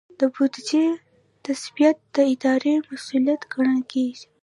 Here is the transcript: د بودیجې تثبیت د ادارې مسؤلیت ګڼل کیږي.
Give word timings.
د 0.19 0.21
بودیجې 0.33 0.85
تثبیت 1.45 1.97
د 2.15 2.17
ادارې 2.33 2.73
مسؤلیت 2.89 3.41
ګڼل 3.53 3.79
کیږي. 3.91 4.25